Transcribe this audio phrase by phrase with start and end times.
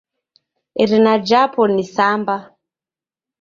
[0.83, 2.35] Irina jhapo ni Samba.